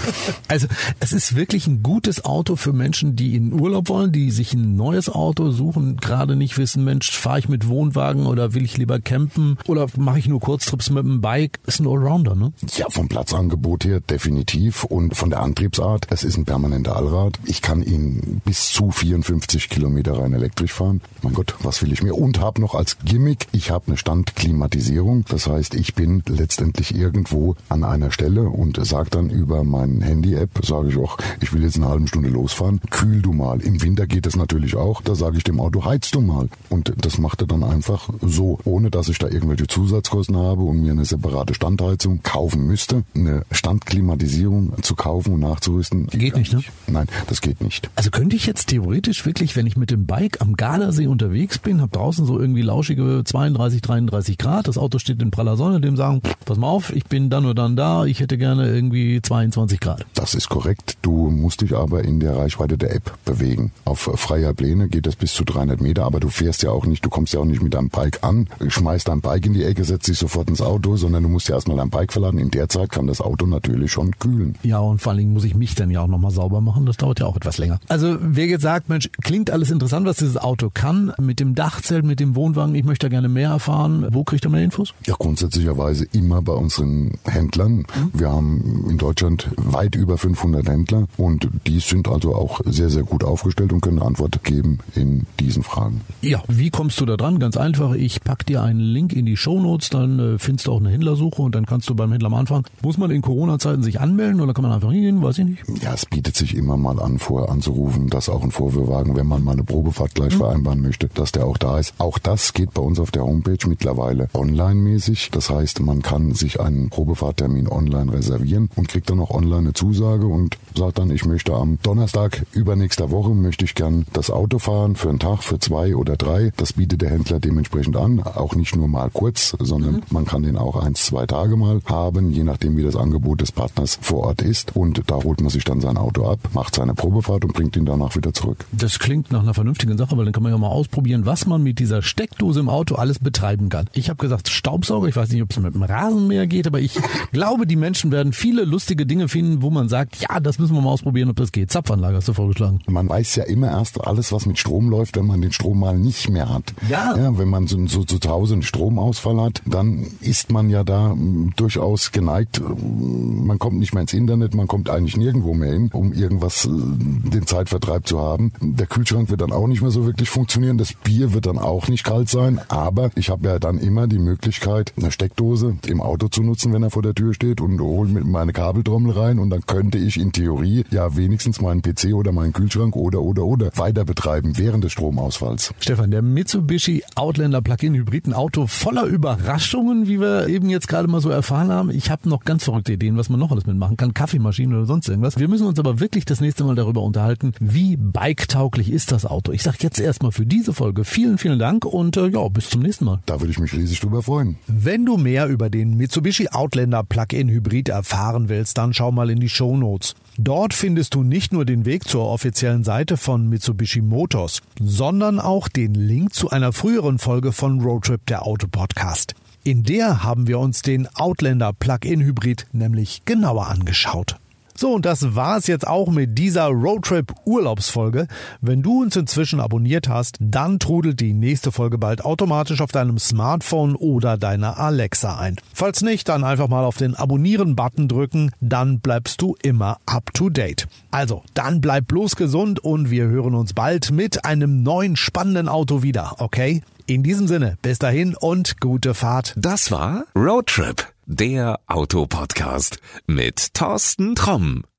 Also 0.48 0.66
es 0.98 1.12
ist 1.12 1.36
wirklich 1.36 1.68
ein 1.68 1.82
gutes 1.82 2.24
Auto 2.24 2.56
für 2.56 2.72
Menschen, 2.72 3.14
die 3.14 3.36
in 3.36 3.52
Urlaub 3.52 3.88
wollen, 3.88 4.10
die 4.10 4.32
sich 4.32 4.52
ein 4.52 4.74
neues 4.74 5.08
Auto 5.08 5.52
suchen, 5.52 5.98
gerade 5.98 6.34
nicht 6.34 6.58
wissen, 6.58 6.82
Mensch, 6.82 7.12
fahre 7.12 7.38
ich 7.38 7.48
mit 7.48 7.68
Wohnwagen 7.68 8.26
oder 8.26 8.52
will 8.52 8.64
ich 8.64 8.76
lieber 8.76 8.98
campen 9.00 9.58
oder 9.68 9.86
mache 9.96 10.18
ich 10.18 10.26
nur 10.26 10.40
Kurztrips 10.40 10.90
mit 10.90 11.04
dem 11.04 11.20
Bike? 11.20 11.60
Ist 11.66 11.78
ein 11.78 11.86
Allrounder, 11.86 12.34
ne? 12.34 12.52
Ja, 12.74 12.86
vom 12.90 13.06
Platzangebot 13.06 13.59
her 13.84 14.00
definitiv 14.00 14.84
und 14.84 15.16
von 15.16 15.30
der 15.30 15.40
Antriebsart, 15.40 16.06
es 16.10 16.24
ist 16.24 16.36
ein 16.36 16.44
permanenter 16.44 16.96
Allrad. 16.96 17.38
Ich 17.44 17.62
kann 17.62 17.82
ihn 17.82 18.40
bis 18.44 18.70
zu 18.70 18.90
54 18.90 19.68
Kilometer 19.68 20.18
rein 20.18 20.32
elektrisch 20.32 20.72
fahren. 20.72 21.00
Mein 21.22 21.34
Gott, 21.34 21.54
was 21.62 21.82
will 21.82 21.92
ich 21.92 22.02
mehr? 22.02 22.16
Und 22.16 22.40
habe 22.40 22.60
noch 22.60 22.74
als 22.74 22.98
Gimmick, 23.04 23.46
ich 23.52 23.70
habe 23.70 23.88
eine 23.88 23.96
Standklimatisierung. 23.96 25.24
Das 25.28 25.46
heißt, 25.46 25.74
ich 25.74 25.94
bin 25.94 26.22
letztendlich 26.26 26.94
irgendwo 26.94 27.56
an 27.68 27.84
einer 27.84 28.10
Stelle 28.10 28.42
und 28.42 28.84
sage 28.84 29.10
dann 29.10 29.30
über 29.30 29.64
mein 29.64 30.00
Handy-App, 30.00 30.64
sage 30.64 30.88
ich 30.88 30.96
auch, 30.96 31.18
ich 31.40 31.52
will 31.52 31.62
jetzt 31.62 31.76
eine 31.76 31.88
halbe 31.88 32.08
Stunde 32.08 32.28
losfahren, 32.28 32.80
kühl 32.90 33.22
du 33.22 33.32
mal. 33.32 33.60
Im 33.60 33.82
Winter 33.82 34.06
geht 34.06 34.26
es 34.26 34.36
natürlich 34.36 34.76
auch, 34.76 35.02
da 35.02 35.14
sage 35.14 35.36
ich 35.36 35.44
dem 35.44 35.60
Auto, 35.60 35.84
heiz 35.84 36.10
du 36.10 36.20
mal. 36.20 36.48
Und 36.68 36.92
das 36.96 37.18
macht 37.18 37.42
er 37.42 37.46
dann 37.46 37.64
einfach 37.64 38.10
so, 38.22 38.58
ohne 38.64 38.90
dass 38.90 39.08
ich 39.08 39.18
da 39.18 39.28
irgendwelche 39.28 39.66
Zusatzkosten 39.66 40.36
habe 40.36 40.62
und 40.62 40.82
mir 40.82 40.92
eine 40.92 41.04
separate 41.04 41.54
Standheizung 41.54 42.22
kaufen 42.22 42.66
müsste. 42.66 43.04
Eine 43.14 43.44
Standklimatisierung 43.50 44.82
zu 44.82 44.94
kaufen 44.94 45.34
und 45.34 45.40
nachzurüsten. 45.40 46.06
Geht 46.08 46.36
nicht, 46.36 46.52
ne? 46.52 46.62
Nein, 46.86 47.06
das 47.28 47.40
geht 47.40 47.60
nicht. 47.60 47.90
Also 47.96 48.10
könnte 48.10 48.36
ich 48.36 48.46
jetzt 48.46 48.68
theoretisch 48.68 49.26
wirklich, 49.26 49.56
wenn 49.56 49.66
ich 49.66 49.76
mit 49.76 49.90
dem 49.90 50.06
Bike 50.06 50.40
am 50.40 50.54
Gardasee 50.54 51.06
unterwegs 51.06 51.58
bin, 51.58 51.80
habe 51.80 51.90
draußen 51.90 52.24
so 52.26 52.38
irgendwie 52.38 52.62
lauschige 52.62 53.22
32, 53.24 53.82
33 53.82 54.38
Grad, 54.38 54.68
das 54.68 54.78
Auto 54.78 54.98
steht 54.98 55.20
in 55.22 55.30
praller 55.30 55.56
Sonne, 55.56 55.80
dem 55.80 55.96
sagen, 55.96 56.22
pass 56.44 56.58
mal 56.58 56.68
auf, 56.68 56.94
ich 56.94 57.04
bin 57.06 57.30
dann 57.30 57.44
oder 57.44 57.54
dann 57.54 57.76
da, 57.76 58.04
ich 58.04 58.20
hätte 58.20 58.38
gerne 58.38 58.68
irgendwie 58.68 59.20
22 59.20 59.80
Grad. 59.80 60.06
Das 60.14 60.34
ist 60.34 60.48
korrekt. 60.48 60.96
Du 61.02 61.30
musst 61.30 61.60
dich 61.60 61.74
aber 61.74 62.04
in 62.04 62.20
der 62.20 62.36
Reichweite 62.36 62.78
der 62.78 62.94
App 62.94 63.12
bewegen. 63.24 63.72
Auf 63.84 64.10
freier 64.14 64.54
Pläne 64.54 64.88
geht 64.88 65.06
das 65.06 65.16
bis 65.16 65.32
zu 65.32 65.44
300 65.44 65.80
Meter, 65.80 66.04
aber 66.04 66.20
du 66.20 66.28
fährst 66.28 66.62
ja 66.62 66.70
auch 66.70 66.86
nicht, 66.86 67.04
du 67.04 67.10
kommst 67.10 67.34
ja 67.34 67.40
auch 67.40 67.44
nicht 67.44 67.62
mit 67.62 67.74
deinem 67.74 67.88
Bike 67.88 68.22
an, 68.22 68.48
schmeißt 68.66 69.08
dein 69.08 69.20
Bike 69.20 69.46
in 69.46 69.54
die 69.54 69.64
Ecke, 69.64 69.84
setzt 69.84 70.08
dich 70.08 70.18
sofort 70.18 70.48
ins 70.48 70.60
Auto, 70.60 70.96
sondern 70.96 71.22
du 71.22 71.28
musst 71.28 71.48
ja 71.48 71.56
erstmal 71.56 71.76
dein 71.76 71.90
Bike 71.90 72.12
verladen. 72.12 72.38
In 72.38 72.50
der 72.50 72.68
Zeit 72.68 72.90
kann 72.90 73.06
das 73.06 73.20
Auto 73.20 73.29
natürlich 73.38 73.92
schon 73.92 74.12
kühlen. 74.18 74.54
Ja, 74.62 74.78
und 74.78 75.00
vor 75.00 75.10
allen 75.10 75.18
Dingen 75.18 75.32
muss 75.32 75.44
ich 75.44 75.54
mich 75.54 75.74
dann 75.74 75.90
ja 75.90 76.02
auch 76.02 76.08
nochmal 76.08 76.30
sauber 76.30 76.60
machen. 76.60 76.86
Das 76.86 76.96
dauert 76.96 77.20
ja 77.20 77.26
auch 77.26 77.36
etwas 77.36 77.58
länger. 77.58 77.80
Also 77.88 78.16
wer 78.20 78.46
jetzt 78.46 78.62
sagt, 78.62 78.88
Mensch, 78.88 79.08
klingt 79.22 79.50
alles 79.50 79.70
interessant, 79.70 80.06
was 80.06 80.16
dieses 80.16 80.36
Auto 80.36 80.70
kann, 80.72 81.12
mit 81.18 81.40
dem 81.40 81.54
Dachzelt, 81.54 82.04
mit 82.04 82.20
dem 82.20 82.34
Wohnwagen, 82.34 82.74
ich 82.74 82.84
möchte 82.84 83.06
da 83.06 83.10
gerne 83.10 83.28
mehr 83.28 83.50
erfahren. 83.50 84.06
Wo 84.10 84.24
kriegt 84.24 84.44
er 84.44 84.50
mehr 84.50 84.62
Infos? 84.62 84.94
Ja, 85.06 85.14
grundsätzlicherweise 85.18 86.06
immer 86.12 86.42
bei 86.42 86.52
unseren 86.52 87.18
Händlern. 87.24 87.78
Mhm. 87.78 88.10
Wir 88.12 88.30
haben 88.30 88.86
in 88.88 88.98
Deutschland 88.98 89.48
weit 89.56 89.94
über 89.94 90.18
500 90.18 90.68
Händler 90.68 91.06
und 91.16 91.48
die 91.66 91.80
sind 91.80 92.08
also 92.08 92.34
auch 92.34 92.60
sehr, 92.64 92.90
sehr 92.90 93.02
gut 93.02 93.24
aufgestellt 93.24 93.72
und 93.72 93.80
können 93.80 94.00
Antwort 94.00 94.42
geben 94.44 94.78
in 94.94 95.26
diesen 95.38 95.62
Fragen. 95.62 96.00
Ja, 96.22 96.42
wie 96.48 96.70
kommst 96.70 97.00
du 97.00 97.06
da 97.06 97.16
dran? 97.16 97.38
Ganz 97.38 97.56
einfach, 97.56 97.94
ich 97.94 98.22
pack 98.22 98.46
dir 98.46 98.62
einen 98.62 98.80
Link 98.80 99.12
in 99.12 99.26
die 99.26 99.36
Shownotes, 99.36 99.90
dann 99.90 100.18
äh, 100.18 100.38
findest 100.38 100.66
du 100.66 100.72
auch 100.72 100.80
eine 100.80 100.90
Händlersuche 100.90 101.42
und 101.42 101.54
dann 101.54 101.66
kannst 101.66 101.88
du 101.88 101.94
beim 101.94 102.10
Händler 102.10 102.28
am 102.28 102.34
Anfang. 102.34 102.66
Muss 102.82 102.98
man 102.98 103.10
in 103.10 103.19
Corona-Zeiten 103.22 103.82
sich 103.82 104.00
anmelden 104.00 104.40
oder 104.40 104.54
kann 104.54 104.62
man 104.62 104.72
einfach 104.72 104.92
hingehen? 104.92 105.22
Weiß 105.22 105.38
ich 105.38 105.46
nicht. 105.46 105.62
Ja, 105.82 105.94
es 105.94 106.06
bietet 106.06 106.36
sich 106.36 106.54
immer 106.56 106.76
mal 106.76 107.00
an, 107.00 107.18
vorher 107.18 107.50
anzurufen, 107.50 108.08
dass 108.08 108.28
auch 108.28 108.42
ein 108.42 108.50
Vorführwagen, 108.50 109.16
wenn 109.16 109.26
man 109.26 109.44
mal 109.44 109.52
eine 109.52 109.64
Probefahrt 109.64 110.14
gleich 110.14 110.34
mhm. 110.34 110.38
vereinbaren 110.38 110.82
möchte, 110.82 111.08
dass 111.08 111.32
der 111.32 111.46
auch 111.46 111.58
da 111.58 111.78
ist. 111.78 111.94
Auch 111.98 112.18
das 112.18 112.52
geht 112.52 112.74
bei 112.74 112.82
uns 112.82 112.98
auf 112.98 113.10
der 113.10 113.24
Homepage 113.24 113.58
mittlerweile 113.68 114.28
online-mäßig. 114.34 115.30
Das 115.30 115.50
heißt, 115.50 115.80
man 115.80 116.02
kann 116.02 116.32
sich 116.32 116.60
einen 116.60 116.90
Probefahrttermin 116.90 117.68
online 117.68 118.12
reservieren 118.12 118.70
und 118.76 118.88
kriegt 118.88 119.10
dann 119.10 119.20
auch 119.20 119.30
online 119.30 119.58
eine 119.58 119.72
Zusage 119.72 120.26
und 120.26 120.56
sagt 120.76 120.98
dann, 120.98 121.10
ich 121.10 121.24
möchte 121.24 121.54
am 121.54 121.78
Donnerstag 121.82 122.46
übernächster 122.52 123.10
Woche 123.10 123.30
möchte 123.30 123.64
ich 123.64 123.74
gern 123.74 124.06
das 124.12 124.30
Auto 124.30 124.58
fahren 124.58 124.96
für 124.96 125.08
einen 125.08 125.18
Tag, 125.18 125.42
für 125.42 125.58
zwei 125.58 125.94
oder 125.96 126.16
drei. 126.16 126.52
Das 126.56 126.74
bietet 126.74 127.02
der 127.02 127.10
Händler 127.10 127.40
dementsprechend 127.40 127.96
an. 127.96 128.20
Auch 128.22 128.54
nicht 128.54 128.76
nur 128.76 128.88
mal 128.88 129.10
kurz, 129.10 129.56
sondern 129.58 129.96
mhm. 129.96 130.02
man 130.10 130.24
kann 130.24 130.42
den 130.42 130.56
auch 130.56 130.76
eins, 130.76 131.06
zwei 131.06 131.26
Tage 131.26 131.56
mal 131.56 131.80
haben, 131.86 132.30
je 132.30 132.44
nachdem 132.44 132.76
wie 132.76 132.82
das 132.82 132.96
Angebot 133.10 133.40
des 133.40 133.50
Partners 133.50 133.98
vor 134.00 134.20
Ort 134.20 134.42
ist. 134.42 134.76
Und 134.76 135.02
da 135.06 135.16
holt 135.16 135.40
man 135.40 135.50
sich 135.50 135.64
dann 135.64 135.80
sein 135.80 135.96
Auto 135.96 136.30
ab, 136.30 136.38
macht 136.52 136.76
seine 136.76 136.94
Probefahrt 136.94 137.44
und 137.44 137.54
bringt 137.54 137.76
ihn 137.76 137.84
danach 137.84 138.14
wieder 138.14 138.32
zurück. 138.32 138.64
Das 138.70 139.00
klingt 139.00 139.32
nach 139.32 139.42
einer 139.42 139.52
vernünftigen 139.52 139.98
Sache, 139.98 140.16
weil 140.16 140.24
dann 140.24 140.32
kann 140.32 140.44
man 140.44 140.52
ja 140.52 140.58
mal 140.58 140.68
ausprobieren, 140.68 141.26
was 141.26 141.46
man 141.46 141.62
mit 141.62 141.80
dieser 141.80 142.02
Steckdose 142.02 142.60
im 142.60 142.68
Auto 142.68 142.94
alles 142.94 143.18
betreiben 143.18 143.68
kann. 143.68 143.86
Ich 143.92 144.08
habe 144.08 144.18
gesagt 144.18 144.48
Staubsauger, 144.48 145.08
ich 145.08 145.16
weiß 145.16 145.30
nicht, 145.30 145.42
ob 145.42 145.50
es 145.50 145.58
mit 145.58 145.74
dem 145.74 145.82
Rasenmäher 145.82 146.46
geht, 146.46 146.68
aber 146.68 146.80
ich 146.80 146.98
glaube, 147.32 147.66
die 147.66 147.76
Menschen 147.76 148.12
werden 148.12 148.32
viele 148.32 148.64
lustige 148.64 149.06
Dinge 149.06 149.28
finden, 149.28 149.62
wo 149.62 149.70
man 149.70 149.88
sagt, 149.88 150.16
ja, 150.16 150.38
das 150.38 150.60
müssen 150.60 150.74
wir 150.74 150.80
mal 150.80 150.90
ausprobieren, 150.90 151.30
ob 151.30 151.36
das 151.36 151.50
geht. 151.50 151.72
Zapfanlage 151.72 152.16
hast 152.16 152.28
du 152.28 152.32
vorgeschlagen. 152.32 152.80
Man 152.86 153.08
weiß 153.08 153.34
ja 153.36 153.44
immer 153.44 153.70
erst 153.70 154.00
alles, 154.06 154.30
was 154.30 154.46
mit 154.46 154.58
Strom 154.58 154.88
läuft, 154.88 155.16
wenn 155.16 155.26
man 155.26 155.40
den 155.40 155.52
Strom 155.52 155.80
mal 155.80 155.98
nicht 155.98 156.28
mehr 156.28 156.48
hat. 156.48 156.74
Ja. 156.88 157.16
ja 157.16 157.38
wenn 157.38 157.48
man 157.48 157.66
so, 157.66 157.84
so, 157.88 158.04
zu 158.04 158.20
Hause 158.28 158.54
einen 158.54 158.62
Stromausfall 158.62 159.40
hat, 159.40 159.62
dann 159.66 160.06
ist 160.20 160.52
man 160.52 160.70
ja 160.70 160.84
da 160.84 161.12
m, 161.12 161.52
durchaus 161.56 162.12
geneigt. 162.12 162.60
Man 163.00 163.58
kommt 163.58 163.78
nicht 163.78 163.94
mehr 163.94 164.02
ins 164.02 164.12
Internet, 164.12 164.54
man 164.54 164.66
kommt 164.66 164.90
eigentlich 164.90 165.16
nirgendwo 165.16 165.54
mehr 165.54 165.72
hin, 165.72 165.90
um 165.92 166.12
irgendwas, 166.12 166.66
äh, 166.66 166.70
den 166.70 167.46
Zeitvertreib 167.46 168.06
zu 168.06 168.20
haben. 168.20 168.52
Der 168.60 168.86
Kühlschrank 168.86 169.30
wird 169.30 169.40
dann 169.40 169.52
auch 169.52 169.66
nicht 169.66 169.82
mehr 169.82 169.90
so 169.90 170.06
wirklich 170.06 170.28
funktionieren. 170.28 170.78
Das 170.78 170.92
Bier 170.92 171.32
wird 171.32 171.46
dann 171.46 171.58
auch 171.58 171.88
nicht 171.88 172.04
kalt 172.04 172.28
sein. 172.28 172.60
Aber 172.68 173.10
ich 173.16 173.30
habe 173.30 173.48
ja 173.48 173.58
dann 173.58 173.78
immer 173.78 174.06
die 174.06 174.18
Möglichkeit, 174.18 174.92
eine 174.96 175.10
Steckdose 175.10 175.76
im 175.86 176.00
Auto 176.00 176.28
zu 176.28 176.42
nutzen, 176.42 176.72
wenn 176.72 176.82
er 176.82 176.90
vor 176.90 177.02
der 177.02 177.14
Tür 177.14 177.34
steht 177.34 177.60
und 177.60 177.80
hole 177.80 178.10
mit 178.10 178.24
meine 178.26 178.52
Kabeltrommel 178.52 179.12
rein 179.12 179.38
und 179.38 179.50
dann 179.50 179.66
könnte 179.66 179.98
ich 179.98 180.18
in 180.18 180.32
Theorie 180.32 180.84
ja 180.90 181.16
wenigstens 181.16 181.60
meinen 181.60 181.82
PC 181.82 182.14
oder 182.14 182.32
meinen 182.32 182.52
Kühlschrank 182.52 182.96
oder 182.96 183.22
oder 183.22 183.44
oder 183.44 183.70
weiter 183.76 184.04
betreiben 184.04 184.56
während 184.56 184.84
des 184.84 184.92
Stromausfalls. 184.92 185.74
Stefan, 185.80 186.10
der 186.10 186.22
Mitsubishi 186.22 187.02
Outlander 187.14 187.62
Plug-in 187.62 187.94
Hybrid, 187.94 188.26
ein 188.26 188.34
Auto 188.34 188.66
voller 188.66 189.04
Überraschungen, 189.04 190.06
wie 190.06 190.20
wir 190.20 190.48
eben 190.48 190.68
jetzt 190.68 190.88
gerade 190.88 191.08
mal 191.08 191.20
so 191.20 191.30
erfahren 191.30 191.70
haben. 191.70 191.90
Ich 191.90 192.10
habe 192.10 192.28
noch 192.28 192.44
ganz 192.44 192.64
verrückte 192.64 192.89
Ideen, 192.92 193.16
was 193.16 193.28
man 193.28 193.40
noch 193.40 193.50
alles 193.50 193.66
mitmachen 193.66 193.96
kann, 193.96 194.14
Kaffeemaschinen 194.14 194.76
oder 194.76 194.86
sonst 194.86 195.08
irgendwas. 195.08 195.38
Wir 195.38 195.48
müssen 195.48 195.66
uns 195.66 195.78
aber 195.78 196.00
wirklich 196.00 196.24
das 196.24 196.40
nächste 196.40 196.64
Mal 196.64 196.74
darüber 196.74 197.02
unterhalten, 197.02 197.52
wie 197.60 197.96
biketauglich 197.96 198.90
ist 198.90 199.12
das 199.12 199.26
Auto. 199.26 199.52
Ich 199.52 199.62
sage 199.62 199.78
jetzt 199.80 200.00
erstmal 200.00 200.32
für 200.32 200.46
diese 200.46 200.72
Folge 200.72 201.04
vielen, 201.04 201.38
vielen 201.38 201.58
Dank 201.58 201.84
und 201.84 202.16
äh, 202.16 202.28
ja, 202.28 202.48
bis 202.48 202.70
zum 202.70 202.82
nächsten 202.82 203.04
Mal. 203.04 203.20
Da 203.26 203.40
würde 203.40 203.52
ich 203.52 203.58
mich 203.58 203.72
riesig 203.72 204.00
drüber 204.00 204.22
freuen. 204.22 204.56
Wenn 204.66 205.04
du 205.04 205.16
mehr 205.16 205.46
über 205.46 205.70
den 205.70 205.96
Mitsubishi 205.96 206.48
Outlander 206.48 207.04
Plug-in 207.04 207.48
Hybrid 207.48 207.88
erfahren 207.88 208.48
willst, 208.48 208.78
dann 208.78 208.92
schau 208.92 209.12
mal 209.12 209.30
in 209.30 209.40
die 209.40 209.48
Show 209.48 209.76
Notes. 209.76 210.14
Dort 210.38 210.74
findest 210.74 211.14
du 211.14 211.22
nicht 211.22 211.52
nur 211.52 211.64
den 211.64 211.84
Weg 211.84 212.08
zur 212.08 212.26
offiziellen 212.26 212.84
Seite 212.84 213.16
von 213.16 213.48
Mitsubishi 213.48 214.00
Motors, 214.00 214.62
sondern 214.80 215.38
auch 215.38 215.68
den 215.68 215.94
Link 215.94 216.34
zu 216.34 216.50
einer 216.50 216.72
früheren 216.72 217.18
Folge 217.18 217.52
von 217.52 217.80
Roadtrip 217.80 218.24
der 218.26 218.46
Auto 218.46 218.66
Podcast. 218.66 219.34
In 219.62 219.82
der 219.82 220.22
haben 220.22 220.46
wir 220.46 220.58
uns 220.58 220.80
den 220.80 221.06
Outlander 221.14 221.74
Plug-in 221.74 222.22
Hybrid 222.22 222.66
nämlich 222.72 223.26
genauer 223.26 223.68
angeschaut. 223.68 224.36
So, 224.74 224.94
und 224.94 225.04
das 225.04 225.34
war's 225.34 225.66
jetzt 225.66 225.86
auch 225.86 226.08
mit 226.08 226.38
dieser 226.38 226.68
Roadtrip 226.68 227.34
Urlaubsfolge. 227.44 228.26
Wenn 228.62 228.80
du 228.80 229.02
uns 229.02 229.14
inzwischen 229.16 229.60
abonniert 229.60 230.08
hast, 230.08 230.38
dann 230.40 230.78
trudelt 230.78 231.20
die 231.20 231.34
nächste 231.34 231.72
Folge 231.72 231.98
bald 231.98 232.24
automatisch 232.24 232.80
auf 232.80 232.90
deinem 232.90 233.18
Smartphone 233.18 233.94
oder 233.94 234.38
deiner 234.38 234.78
Alexa 234.78 235.36
ein. 235.36 235.56
Falls 235.74 236.00
nicht, 236.00 236.30
dann 236.30 236.44
einfach 236.44 236.68
mal 236.68 236.86
auf 236.86 236.96
den 236.96 237.14
Abonnieren-Button 237.14 238.08
drücken, 238.08 238.52
dann 238.62 239.00
bleibst 239.00 239.42
du 239.42 239.54
immer 239.62 239.98
up 240.06 240.32
to 240.32 240.48
date. 240.48 240.88
Also, 241.10 241.42
dann 241.52 241.82
bleib 241.82 242.08
bloß 242.08 242.36
gesund 242.36 242.80
und 242.80 243.10
wir 243.10 243.24
hören 243.24 243.54
uns 243.54 243.74
bald 243.74 244.10
mit 244.10 244.46
einem 244.46 244.82
neuen 244.82 245.16
spannenden 245.16 245.68
Auto 245.68 246.02
wieder, 246.02 246.36
okay? 246.38 246.80
In 247.10 247.24
diesem 247.24 247.48
Sinne, 247.48 247.76
bis 247.82 247.98
dahin 247.98 248.36
und 248.36 248.80
gute 248.80 249.14
Fahrt. 249.14 249.52
Das 249.56 249.90
war 249.90 250.26
Roadtrip, 250.36 251.08
der 251.26 251.80
Autopodcast 251.88 253.00
mit 253.26 253.74
Thorsten 253.74 254.36
Tromm. 254.36 254.84